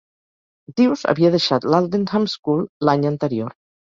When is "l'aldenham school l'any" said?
1.73-3.07